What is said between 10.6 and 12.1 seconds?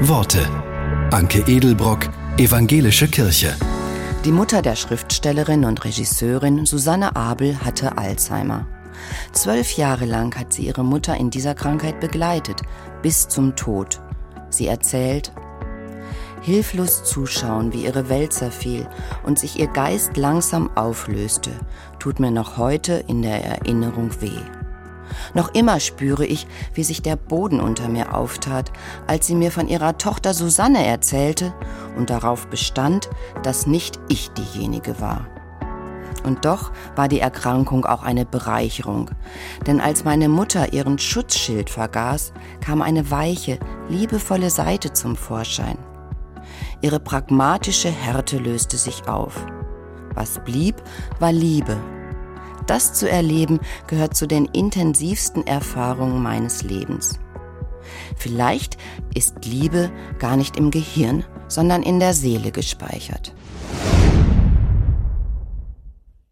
ihre Mutter in dieser Krankheit